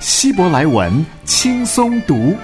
[0.00, 2.34] 希伯来文轻松读。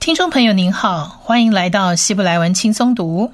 [0.00, 3.32] 听众朋友您好，欢迎来到希伯来文轻松读。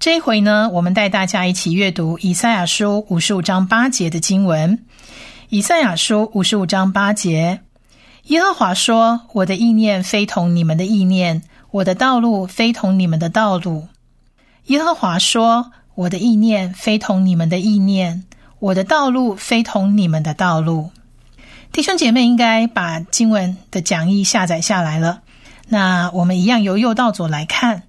[0.00, 4.84] 这一回呢，我们带大家一起阅读以赛亚书五十五章八节的经文。
[5.48, 7.60] 以赛亚书五十五章八节，
[8.24, 13.86] 耶和华说：“我的意念非同你们的意念，我的道路非同你们的道路。”
[14.66, 18.24] 耶和华说：“我的意念非同你们的意念，
[18.58, 20.90] 我的道路非同你们的道路。”
[21.72, 25.20] 弟兄姐妹应该把经文的讲义下载下来了。
[25.68, 27.82] 那我们一样由右到左来看，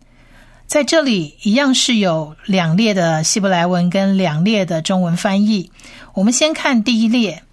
[0.66, 5.72] 在这里一样是有两列的希伯来文跟两列的中文翻译。
[6.14, 7.44] 我们先看第一列，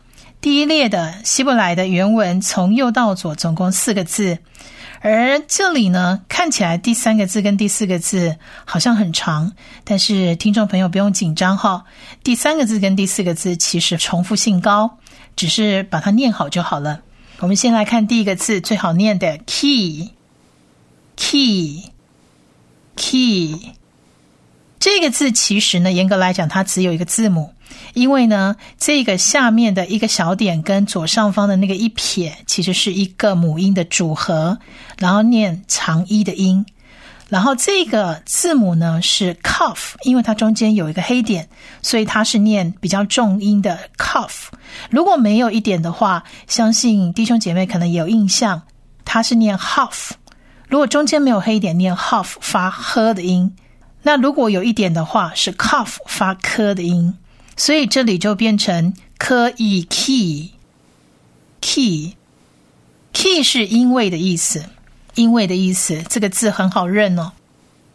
[0.40, 4.38] 第一列的希伯来的原文从右到左总共四个字，
[5.04, 9.52] 而这里呢看起来第三个字跟第四个字好像很长，
[9.84, 11.84] 但是听众朋友不用紧张哈，
[12.22, 14.98] 第三个字跟第四个字其实重复性高，
[15.36, 17.02] 只是把它念好就好了。
[17.40, 20.08] 我们先来看第一个字最好念的 key，key，key。
[24.80, 27.53] 这个字其实呢，严格来讲，它只有一个字母，
[27.94, 34.58] 因为呢，这个下面的一个小点跟左上方的那个一撇，其实是一个母音的组合，
[34.98, 36.64] 然后念长一的音。
[37.28, 41.48] 然后这个字母呢是 cough，因为它中间有一个黑点，
[41.82, 44.48] 所以它是念比较重音的 cough。
[44.90, 48.62] 如果没有一点的话，相信弟兄姐妹可能也有印象，
[49.04, 50.10] 它是念 huff。
[50.68, 53.56] 如果中间没有黑点，念 huff 发呵的音。
[54.02, 57.16] 那如果有一点的话，是 cough 发科的音。
[57.56, 60.50] 所以这里就变成科以 key
[61.60, 62.14] key
[63.12, 64.64] key 是因为的意思。
[65.16, 67.30] 因为的意思，这个字很好认哦。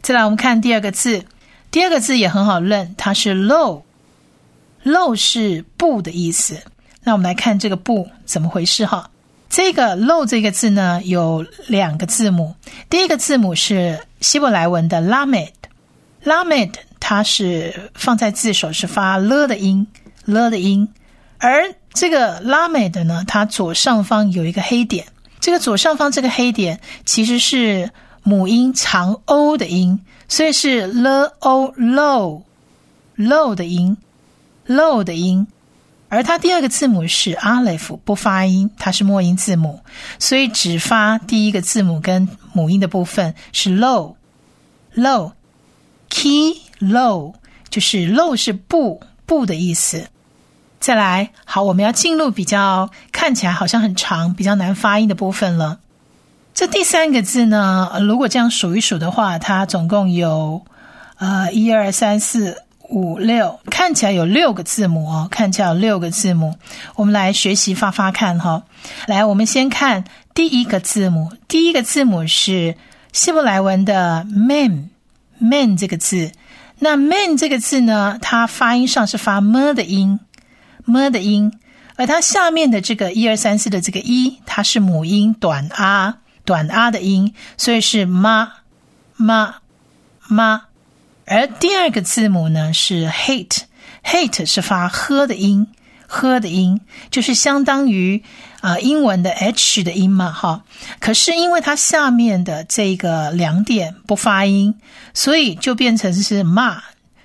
[0.02, 1.26] 再来，我们看第二个字，
[1.70, 6.58] 第二个字也很好认，它是 low，low 是不的意思。
[7.04, 9.10] 那我们来看这个不怎么回事哈？
[9.50, 12.56] 这个 low 这个字呢，有两个字母，
[12.90, 19.88] 第一个字母是希伯来文的 lamed，lamed 它是放在字首是发了的音，
[20.26, 20.88] 了的音，
[21.38, 25.06] 而这个拉美的呢，它左上方有一个黑点。
[25.40, 27.90] 这个左上方这个黑点其实是
[28.24, 32.44] 母音长 o 的音，所以是 l o low
[33.18, 33.98] low 的音
[34.68, 35.48] low 的音，
[36.10, 39.80] 而它第二个字母是 aleph 不发音，它是末音字母，
[40.20, 44.16] 所以只发第一个字母跟母音的部分是 low
[44.96, 45.32] low
[46.10, 47.34] key low，
[47.70, 50.08] 就是 low 是不不的意思。
[50.80, 55.80] 再来，好，我们要进入比较看起来好像很长、比较难发音的部分了。
[56.54, 60.62] 这第三个字呢，如果这样数一数的话，它总共有
[61.18, 66.56] 呃一二三四五六，看起来有六个字母哦，看起来有六个字母。
[66.96, 68.64] 我们来学习发发看哈。
[69.06, 72.76] 来，我们先看第一个字母，第一个字母是
[73.12, 76.32] 希伯来文的 man，man 这个字。
[76.80, 80.20] 那 man 这个字呢，它发音上是发么的音。
[80.86, 81.54] 么的音，
[81.98, 88.54] 而它下面的这个一二三四的这个一，它是母音短啊短啊的音，所以是妈
[89.16, 89.58] 妈
[90.28, 90.64] 妈。
[91.28, 95.68] 而第二个字母呢是 hate，hate 是发呵的音，
[96.08, 98.24] 呵的音就是相当于
[98.62, 100.64] 啊英文的 h 的音嘛，哈。
[101.00, 104.76] 可是因为它下面的这个两点不发音，
[105.14, 106.82] 所以就变成是骂。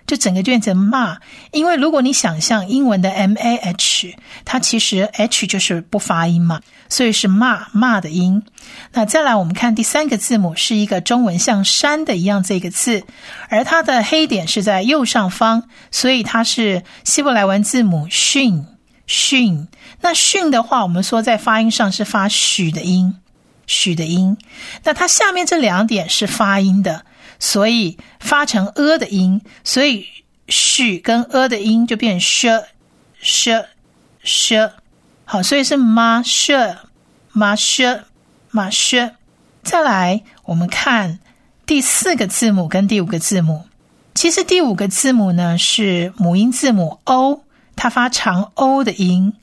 [0.07, 1.17] 就整个变成骂，
[1.51, 4.15] 因为如果你想象英文的 m a h，
[4.45, 6.61] 它其实 h 就是不发音嘛，
[6.91, 8.43] 所以是骂骂的音。
[8.93, 13.03] 那再来，我们看第三个字母是一个中文像山的一样这个字，
[13.49, 18.67] 而它的黑点是在右上方，所以它是希伯来文字母训
[19.07, 19.69] 训。
[20.01, 23.17] 那训的话，我们说在发音上是发许的音，
[23.67, 24.37] 许的音。
[24.85, 27.05] 那它下面这两点是发音的。
[27.41, 30.07] 所以发成呃的音，所以
[30.49, 32.63] 许跟呃的音就变 “sh
[33.23, 33.65] sh
[34.25, 34.71] sh”。
[35.25, 36.77] 好，所以是 “ma sh
[37.35, 38.01] ma sh
[38.53, 39.11] ma sh”。
[39.63, 41.19] 再来，我们看
[41.67, 43.65] 第四个字母跟第五个字母。
[44.15, 47.43] 其实第五个字母呢是母音字母 “o”，
[47.85, 49.35] 它发长 “o” 的音，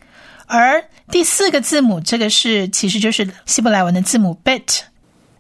[0.48, 4.80] 而第四个字母，这个是其实就是希伯来文的字母 bet。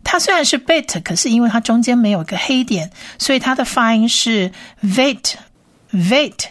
[0.03, 4.51] 它虽然是 bet，可是因为它中间没有个黑点，所以它的发音是
[4.83, 5.33] vet
[5.91, 6.49] vet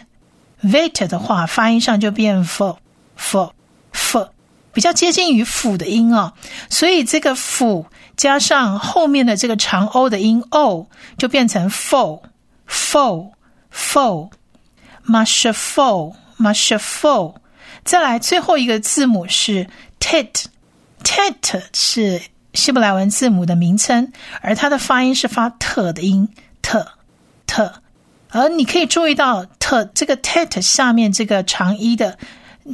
[0.61, 2.75] vet 的话，发音上就变 fo
[3.17, 3.51] fo
[3.93, 4.27] fo，
[4.73, 6.33] 比较接近于辅的音哦。
[6.69, 7.85] 所以这个辅
[8.17, 12.23] 加上后面的这个长 o 的音 o，就变成 fo
[12.67, 13.31] fo
[13.73, 14.29] fo
[15.03, 17.35] m a s h fo m a s h fo。
[17.83, 19.67] 再来最后一个字母是
[19.99, 20.45] tet
[21.03, 22.21] tet 是。
[22.53, 24.11] 希伯来文字母的名称，
[24.41, 26.27] 而它的发音是发特的音，
[26.61, 26.85] 特
[27.47, 27.75] 特。
[28.29, 32.17] 而你可以注意到，特这个 tet 下面这个长一的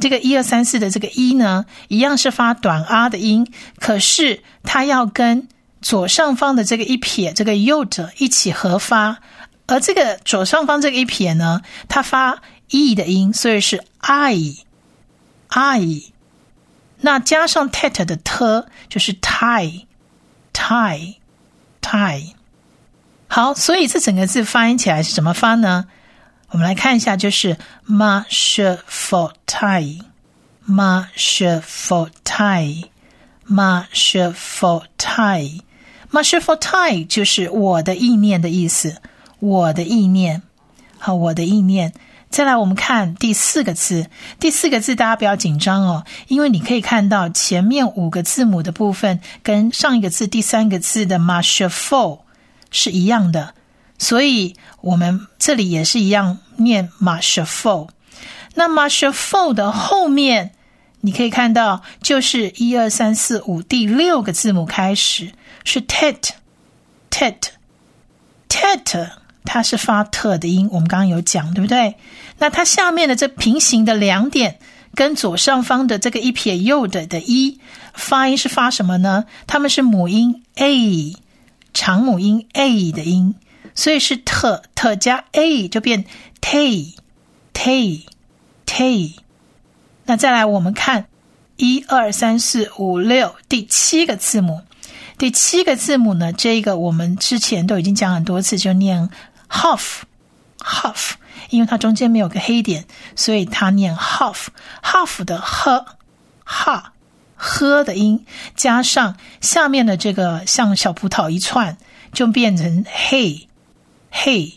[0.00, 3.46] 这个一二三四的这个一呢，一样是发短 r 的音，
[3.78, 5.46] 可是它要跟
[5.80, 9.18] 左上方的这个一撇这个 yod 一起合发，
[9.66, 14.56] 而这个左上方这个一撇呢，它发 e 的音，所以是 i
[15.48, 16.02] i。
[17.00, 19.84] 那加上 tet 的 t 就是 tie，tie，tie。
[23.28, 25.86] 好，所以这整个字发音起来是怎么发呢？
[26.50, 27.56] 我们来看一下，就是
[27.86, 39.00] ma sh for tie，ma sh for tie，ma sh for tie，ma sh for tie 就是我的意念的意思，
[39.40, 40.42] 我的意念，
[40.98, 41.92] 好，我的意念。
[42.30, 44.10] 再来，我们看第四个字。
[44.38, 52.24] 第四个字，大家不要紧张哦，因为你可以看到前面五个字母的部分跟上一个字第三个字的 m a s h f o
[52.70, 53.54] 是一样的，
[53.98, 57.88] 所以我们这里也是一样念 m a s h f o
[58.54, 60.52] 那 m a s h f o 的后面，
[61.00, 65.32] 你可以看到就是一二三四五第六个字母开始
[65.64, 67.48] 是 tet，tet，tet。
[69.50, 71.94] 它是发特的音，我们刚刚有讲，对不对？
[72.36, 74.58] 那它下面的这平行的两点
[74.94, 77.58] 跟左上方的这个一撇右的的一
[77.94, 79.24] 发音是发什么呢？
[79.46, 81.16] 它们是母音 a
[81.72, 83.34] 长母音 a 的音，
[83.74, 86.04] 所以是特特加 a 就变
[86.42, 86.94] t
[87.54, 88.06] t
[88.66, 89.16] t。
[90.04, 91.06] 那再来我们看
[91.56, 94.60] 一二三四五六第七个字母，
[95.16, 99.10] 第七个字母呢，这个我们之前都已经讲很多次，就念。
[99.48, 101.12] half，half，
[101.50, 102.86] 因为它中间没有个黑点，
[103.16, 105.84] 所以它念 half，half 的 h
[106.44, 106.84] ha
[107.36, 108.24] 呵的音，
[108.56, 111.78] 加上下面的这个像小葡萄一串，
[112.12, 112.84] 就变成
[114.12, 114.56] hey，hey，hey，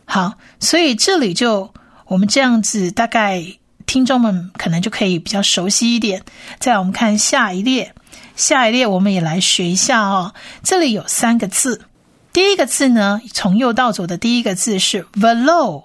[0.05, 1.73] 好，所以这里就
[2.07, 3.43] 我们这样子，大概
[3.87, 6.23] 听众们可能就可以比较熟悉一点。
[6.59, 7.95] 再我们看下一列，
[8.37, 10.35] 下一列我们也来学一下哦。
[10.63, 11.87] 这里有三个字，
[12.35, 15.85] 第一个字呢，从右到左的第一个字是 velo。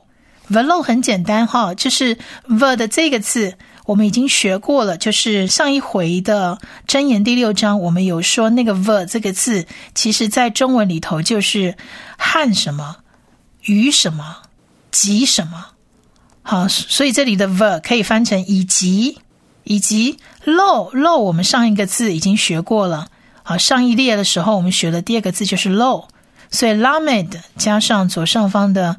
[0.49, 3.53] Vlog 很简单哈，就是 v 的这个字，
[3.85, 4.97] 我们已经学过了。
[4.97, 11.75] 就是上一回的箴言第六章，我们有说那个 ver 这个字，其实在中文里头就是
[12.17, 12.97] 汉什么
[13.65, 14.37] 与什么
[14.89, 15.67] 及什么。
[16.41, 19.19] 好，所以这里的 ver 可以翻成以及
[19.65, 23.09] 以及 lo lo，我们上一个字已经学过了。
[23.43, 26.07] 好，上一列的时候我们学的第二个字就是 lo，
[26.49, 28.97] 所以 lamed 加上左上方的。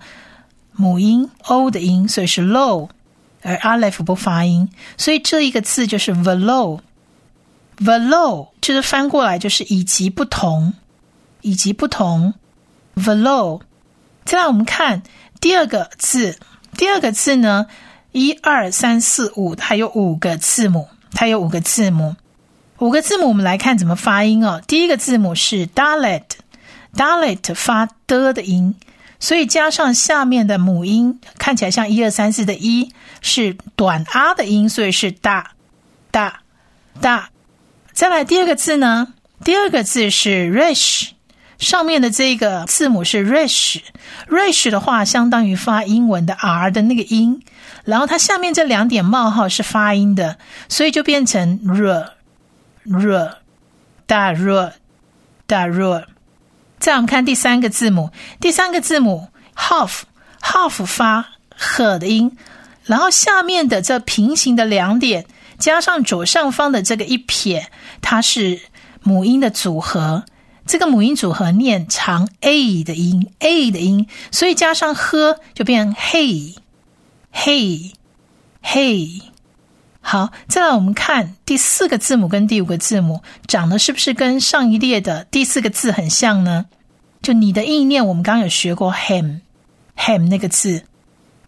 [0.73, 2.89] 母音 o 的音，所以是 low，
[3.43, 6.81] 而 aleph 不发音，所以这一个字就是 velo，velo
[8.61, 10.75] 就是翻过来就是以及不同，
[11.41, 12.35] 以及不同
[12.97, 13.61] ，velo。
[14.25, 15.03] 再来我们看
[15.41, 16.39] 第二个字
[16.77, 17.67] 第二个字呢，
[18.13, 22.17] 一二三四五，它有五个字母，它有五个字母。
[22.79, 24.63] 五个字母，我们来看怎么发音哦。
[24.67, 28.75] 第一个字母是 dalet，dalet 发的的音，
[29.21, 35.53] 所以加上下面的母音，看起来像一二三四的一，是短啊的音，所以是大
[36.11, 36.41] 大
[37.01, 37.31] 大。
[37.93, 41.11] 再来第二个字呢，第二个字是 rish，
[41.59, 47.43] 上面的这个字母是 rish，rish 的话相当于发英文的 r 的那个音，
[47.85, 52.17] 然后它下面这两点冒号是发音的，所以就变成 r。
[52.83, 53.37] r
[54.07, 54.73] 大 r
[55.47, 56.07] 大 r，
[56.81, 58.11] 再我们看第三个字母，
[58.41, 60.01] 第三个字母 half
[60.41, 62.37] half 发呵的音，
[62.85, 65.27] 然后下面的这平行的两点
[65.59, 67.71] 加上左上方的这个一撇，
[68.01, 68.61] 它是
[69.03, 70.25] 母音的组合。
[70.67, 76.55] 这个母音组合念长 a 的音，a 的音，所以加上呵就变成 hey
[77.35, 77.93] hey
[78.63, 79.30] hey。
[80.01, 86.67] 好，再来我们看第四个字母跟第五个字母长得是不是跟上一列的第四个字很像呢？
[87.23, 90.85] 就你的意念，我们刚刚有学过 ham，ham 那个字。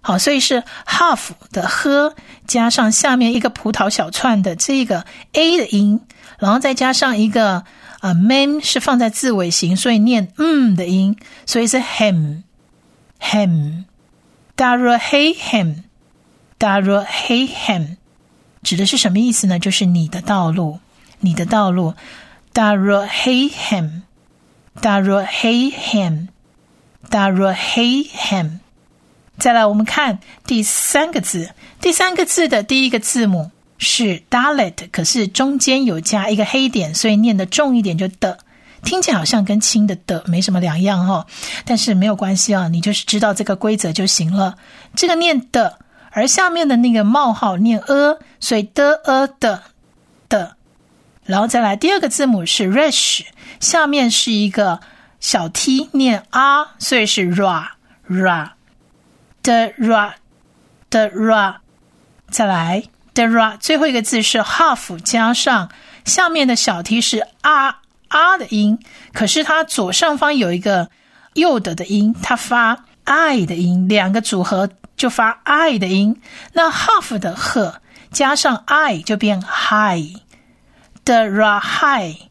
[0.03, 2.15] 好，所以是 half 的呵
[2.47, 6.01] 加上下面一个葡萄小串的这个 a 的音，
[6.39, 7.65] 然后再加上一个
[8.01, 11.17] 啊 man 是放在字尾形，所以念嗯的音，
[11.47, 13.85] 所以是 ham，ham。
[14.57, 17.97] Dara hey ham，Dara hey ham。
[18.63, 19.59] 指的是什么意思呢？
[19.59, 20.79] 就是你的道路，
[21.21, 21.95] 你的道路。
[22.55, 28.59] Dara hey ham，Dara hey ham，Dara hey ham。
[29.39, 31.51] 再来，我们看第三个字。
[31.81, 38.39] 第三个字的第一个字母是 dalet，可是中间有加一个黑点，所以念的重一点就的，
[38.85, 41.27] 听起来好像跟轻的的没什么两样哈。
[41.65, 44.57] 但是没有关系啊，你就是知道这个规则就行了。
[44.95, 45.79] 这个念的。
[46.15, 49.63] 而下面的那个冒号念 a，所以的 a 的
[50.29, 50.57] 的，
[51.25, 53.23] 然后再来第二个字母是 rish，
[53.61, 54.81] 下面是一个
[55.21, 57.67] 小 t 念 r，所以是 ra
[58.07, 58.51] ra
[59.43, 60.13] 的 ra
[60.91, 61.57] 的 ra，
[62.29, 65.71] 再来的 ra，最后一个字是 half 加上
[66.05, 67.77] 下面的小 t 是 r
[68.09, 68.79] r 的音，
[69.15, 70.91] 可是它左上方有一个
[71.33, 74.69] 右的的音，它发 i 的音，两个组合。
[75.03, 77.83] 就发 i 的音，那 half 的呵
[78.13, 80.21] 加上 i 就变 high。
[81.05, 82.29] 的 ra high，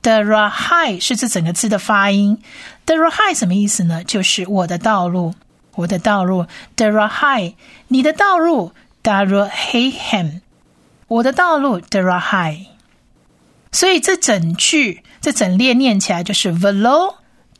[0.00, 2.42] 的 ra high 是这整个字的发音。
[2.86, 4.02] 的 ra high 什么意思呢？
[4.02, 5.34] 就是我的道路，
[5.74, 6.46] 我的道路。
[6.76, 7.52] 的 ra high，
[7.88, 8.72] 你的道路。
[9.02, 10.40] da ra hey ham，
[11.08, 11.78] 我的道路。
[11.78, 12.68] 的 ra high。
[13.70, 17.16] 所以这整句这整列念起来就是 velo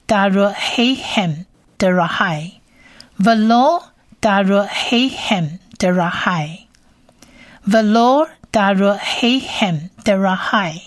[0.07, 1.45] da ra hey ham
[1.77, 2.53] da ra high
[3.19, 3.94] velo。
[4.24, 6.60] Daro Hayhem Derahai
[7.66, 10.82] Valor Daro Hayhem Derahai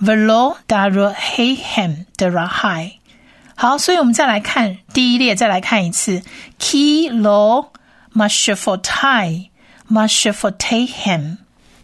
[0.00, 2.92] Valor Daro Hayhem Derahai
[3.54, 6.22] 好，所以我们再来看第一列，再来看一次。
[6.58, 7.68] Ki lo
[8.12, 9.50] mashafotai
[9.88, 11.36] mashafotehem，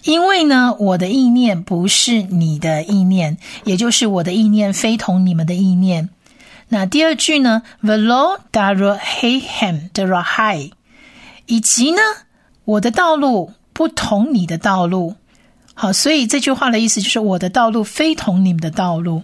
[0.02, 6.08] 因为呢，我的意念不是你的意念，也就是我的意念非同你们的意念。
[6.73, 10.71] 那第二句呢？Velo daro hehem daro hai，
[11.45, 12.01] 以及呢，
[12.65, 15.15] 我的道路不同你的道路。
[15.75, 19.21] 好，所以这句话的意思就是我的道路非同你们的道路。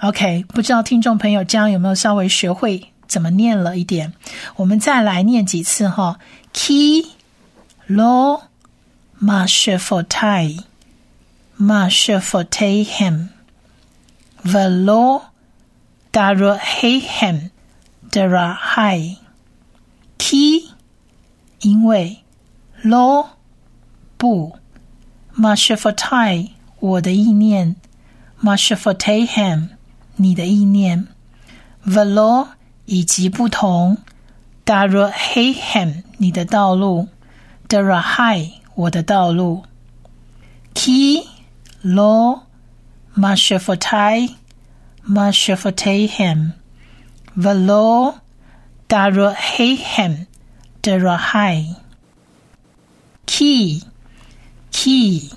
[0.00, 4.12] OK，不知道听众朋友这样有没有稍微学会怎么念了一点？
[4.56, 6.18] 我们再来念几次哈。
[6.52, 7.06] Ki
[7.88, 8.40] lo
[9.22, 10.64] mashafotai
[11.60, 13.28] mashafotehem
[14.44, 15.22] valore
[16.17, 16.57] Dara
[18.55, 19.17] Hai
[20.17, 20.69] Ki
[21.61, 22.17] 因为
[22.83, 23.29] Lo
[24.17, 24.57] 不
[25.35, 27.75] Mashafatai 我的意念
[28.43, 29.69] Mashafatayhem
[30.17, 31.07] 你的意念
[31.85, 32.49] Velo
[32.85, 33.97] 以及不同
[34.65, 37.07] Dara Hayhem 你的道路
[37.67, 39.63] Dara Hai 我的道路
[40.73, 41.25] Ki
[41.83, 42.41] Lo
[45.08, 46.54] mashafotehem
[47.36, 48.20] velo
[48.88, 50.26] darohehem
[50.82, 51.76] derahai
[53.26, 53.82] ki.
[54.72, 55.30] Ki.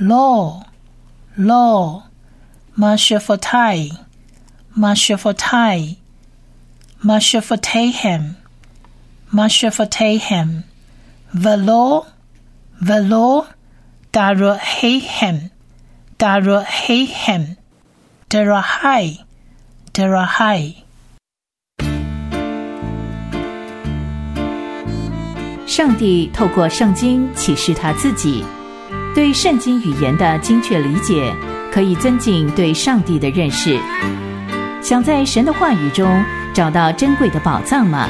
[0.00, 0.62] Lo.
[1.36, 2.02] Lo.
[2.78, 3.98] Mashafotai.
[4.76, 5.96] Mashafotai.
[7.04, 8.36] Mashafotehem
[9.32, 10.62] mashafotehem
[11.34, 12.06] velo
[12.80, 13.46] velo
[14.12, 15.50] darohehem
[16.18, 17.56] darohehem
[18.28, 19.18] Darahehem,
[19.92, 20.74] Derahai, Derahai。
[25.64, 28.44] 上帝透过圣经启示他自己，
[29.14, 31.32] 对圣经语言的精确理解，
[31.70, 33.78] 可以增进对上帝的认识。
[34.82, 38.08] 想在神的话语中找到珍贵的宝藏吗？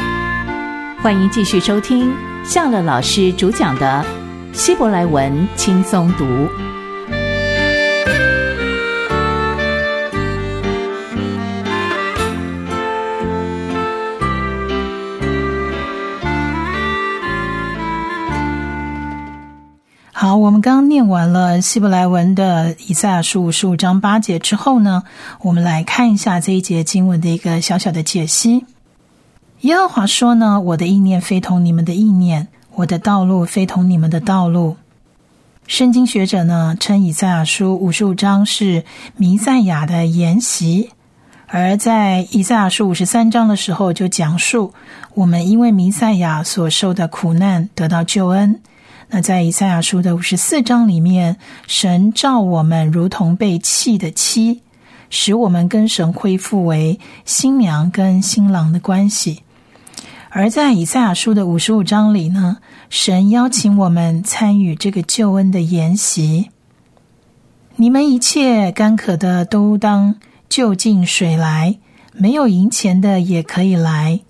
[1.02, 2.10] 欢迎继续收听
[2.42, 4.02] 夏乐老师主讲的
[4.56, 6.24] 《希伯来文轻松读》。
[20.56, 25.02] 们刚念完了希伯来文的以赛亚书五十五章八节之后呢，
[25.42, 28.64] 我们来看一下这一节经文的一个小小的解析。
[29.60, 34.78] 耶和华说呢：“我的意念非同你们的意念，我的道路非同你们的道路。”
[35.68, 38.82] 圣经学者呢称以赛亚书五十五章是
[39.14, 40.88] 弥赛亚的筵席，
[41.48, 44.72] 而在以赛亚书五十三章的时候就讲述
[45.12, 48.58] 我们因为弥赛亚所受的苦难得到救恩。
[49.08, 51.36] 那在以赛亚书的五十四章里面，
[51.68, 54.62] 神召我们如同被弃的妻，
[55.10, 59.42] 使我们跟神恢复为新娘跟新郎的关系；
[60.30, 62.58] 而在以赛亚书的五十五章里呢，
[62.90, 66.50] 神邀请我们参与这个救恩的筵席。
[67.76, 70.16] 你们一切干渴的都当
[70.48, 71.78] 就近水来，
[72.12, 74.20] 没有银钱的也可以来，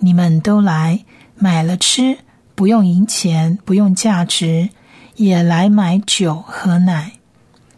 [0.00, 1.04] 你们都来
[1.36, 2.18] 买了吃。
[2.54, 4.68] 不用银钱，不用价值，
[5.16, 7.12] 也来买酒喝奶。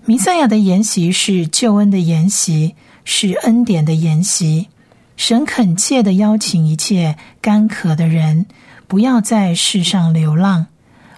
[0.04, 4.68] 弥赛亚的筵席是救恩的筵席，是恩典的筵席。
[5.16, 8.46] 神恳切的邀请一切干渴的人，
[8.86, 10.66] 不要在世上流浪，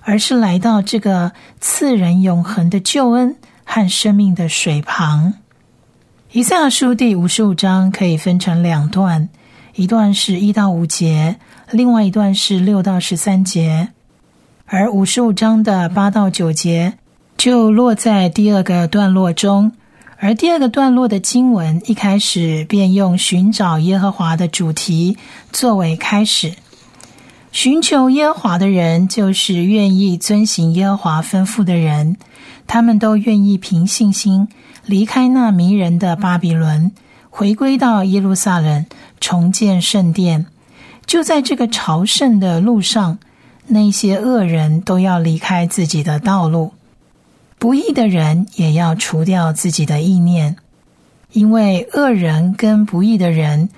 [0.02, 5.34] 而是来到这个赐人永恒的救恩和生命的水旁。
[6.30, 9.28] 以赛亚书第五十五章可以分成两段，
[9.74, 11.36] 一段是一到五节。
[11.70, 13.88] 另外一段是六到十三节，
[14.64, 16.94] 而五十五章的八到九节
[17.36, 19.72] 就落在第二个段落中。
[20.16, 25.18] 而第二个段落的经文一开始便用寻找耶和华的主题
[25.52, 26.54] 作为开始。
[27.52, 32.16] 寻求耶和华的人，就是愿意遵行耶和华吩咐的人。
[32.66, 34.48] 他们都愿意凭信心
[34.86, 36.90] 离开那迷人的巴比伦，
[37.28, 38.86] 回归到耶路撒冷，
[39.20, 40.46] 重建圣殿。
[41.08, 43.18] 就在这个朝圣的路上，
[43.66, 46.74] 那些恶人都要离开自己的道路，
[47.58, 50.56] 不义的人也要除掉自己的意念，
[51.32, 53.70] 因为恶人跟不义的人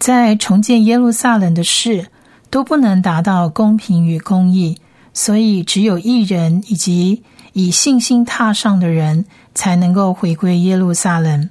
[0.00, 2.08] 在重建耶路撒冷的事
[2.50, 4.76] 都不能达到公平与公义，
[5.14, 11.48] 所以只有一人以及以信心踏上的人才能够回归耶路撒冷。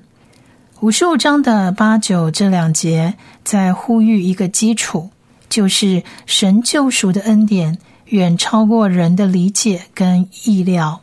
[0.82, 3.14] 五十五章的八九这两节
[3.46, 5.10] 在呼吁一个基础。
[5.52, 11.02] 就是神救赎的恩典远超过人的理解跟意料。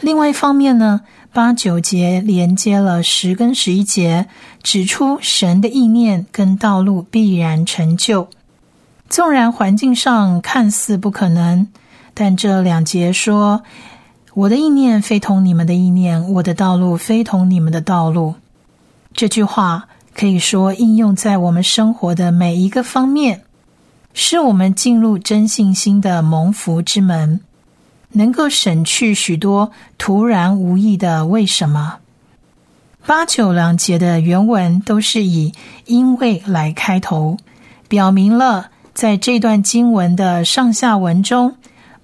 [0.00, 1.02] 另外一方面呢，
[1.32, 4.26] 八九节连接了十跟十一节，
[4.62, 8.28] 指出神的意念跟道路必然成就。
[9.08, 11.68] 纵然环境上看似不可能，
[12.14, 13.62] 但这两节说
[14.34, 18.34] ：“我的意念非同你们的意念，我的道路非同你们的道路。”
[19.12, 23.42] 这句话可以说应用在我们生活的每一个方面。
[24.20, 27.38] 是我们进入真信心的蒙福之门，
[28.10, 31.98] 能够省去许多突然无意的为什么。
[33.06, 35.52] 八九两节的原文都是以
[35.86, 37.36] “因为”来开头，
[37.86, 41.54] 表明了在这段经文的上下文中，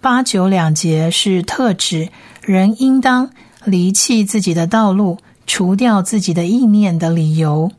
[0.01, 2.11] 八九两节是特指
[2.43, 3.29] 人应当
[3.65, 7.73] 离弃自己的道路，除掉自己的意念的理由。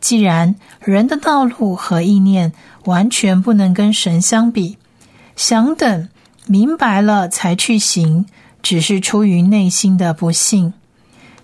[0.00, 2.52] 既然人的道路和意念，
[2.84, 4.78] 完全不能跟神相比。
[5.36, 6.08] 想等
[6.46, 8.26] 明白了才去行，
[8.62, 10.72] 只是出于内心的不信；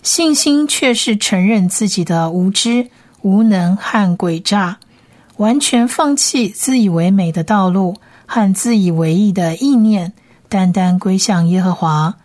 [0.03, 2.89] 信心却是承认自己的无知、
[3.21, 4.79] 无能和诡诈，
[5.37, 10.13] 完全放弃自以为美的道路和自以为意的意念，
[10.49, 12.15] 单单归向耶和华。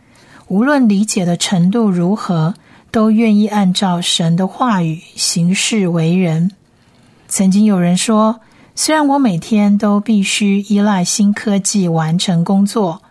[0.48, 2.54] 无论理解的程度如何，
[2.92, 6.52] 都愿意按照神的话语行事为人。
[7.26, 8.38] 曾经有人说。
[8.74, 13.02] 虽然我每天都必须依赖新科技完成工作，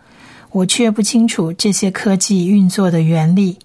[0.49, 3.59] 我却不清楚这些科技运作的原理。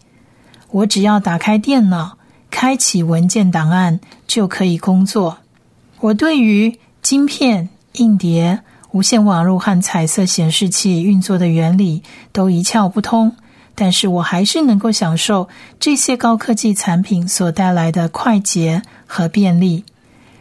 [0.71, 2.19] 我只要打开电脑，
[2.51, 5.39] 开启文件档案就可以工作。
[6.01, 13.35] 我对于晶片、硬碟、无线网络和彩色显示器运作的原理都一窍不通，
[13.77, 19.85] 但是我还是能够享受这些高科技产品所带来的快捷和便利。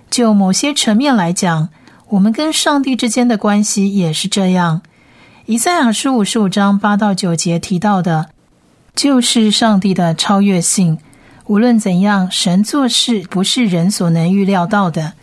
[0.10, 1.69] 就某些层面来讲，
[2.08, 4.82] 我们跟上帝之间的关系也是这样。
[5.45, 8.30] 以赛亚书五十五章八到九节提到的，
[8.95, 10.98] 就是上帝的超越性。
[11.48, 15.13] 无论怎样，神做事不是人所能预料到的。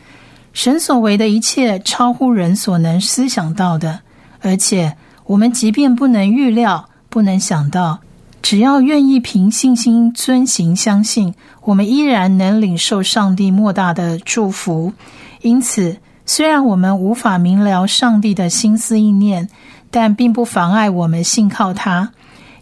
[0.53, 4.01] 神所为的一切超乎人所能思想到的，
[4.41, 4.95] 而且
[5.25, 7.99] 我们即便不能预料、不能想到，
[8.41, 14.95] 只要愿意凭信心遵行、相信，我们依然能领受上帝莫大的祝福。
[15.43, 19.51] 因此，虽然我们无法明了上帝的心思意念，
[19.91, 22.13] 但并不妨碍我们信靠他，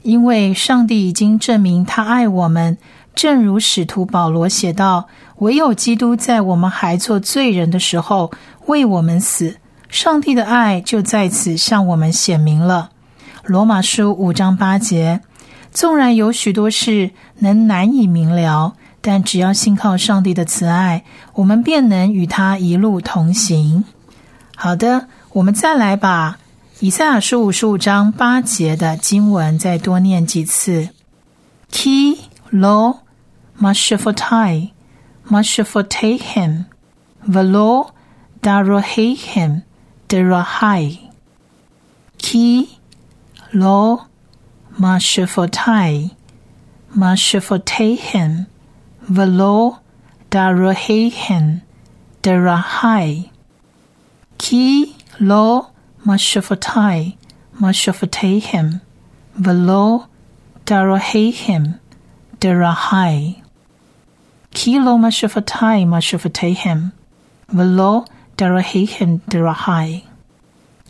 [0.03, 2.77] 因为上帝已经证明他爱我们。
[3.15, 5.07] 正如使徒保罗写道
[5.39, 8.33] ：“唯有基督在我们还做罪人的时候
[8.67, 9.57] 为我们死，
[9.89, 12.91] 上帝的爱就在此向我们显明了。”
[13.51, 15.23] 罗马书五章八节。
[15.73, 17.11] 纵然有许多事
[17.41, 21.03] 能难以明了，但只要信靠上帝的慈爱，
[21.35, 23.83] 我们便能与他一路同行。
[24.55, 26.39] 好的，我们再来把
[26.79, 30.91] 以赛亚书五十五章八节的经文再多念几次。
[31.73, 32.19] Ki
[32.53, 32.99] lo
[33.61, 34.71] mashifotai
[35.29, 36.67] mashifotehem
[37.29, 37.89] velo
[38.41, 39.63] darohehem
[40.09, 40.99] derahai
[42.17, 42.69] Ki
[43.53, 44.07] lo
[44.79, 46.15] ma shifotai
[46.95, 48.47] ma shifotehen
[49.09, 49.79] velo
[50.31, 51.63] daruhehen
[52.23, 53.31] derahai
[54.39, 55.71] ki lo
[56.05, 57.17] ma shifotai
[57.59, 58.81] ma shifotehen
[59.35, 60.07] velo
[60.67, 61.79] daruhehen
[62.39, 63.43] derahai
[64.55, 66.93] ki lo ma shifotai ma shifotehen
[67.53, 70.05] velo daruhehen derahai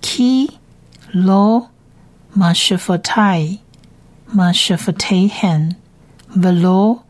[0.02, 0.48] ki
[1.14, 1.68] lo
[2.34, 3.60] ma shafata'i,
[4.32, 5.76] ma shafatehen,
[6.36, 7.02] velo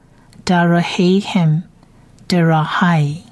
[0.45, 1.65] darahehem,
[2.29, 3.30] darahai.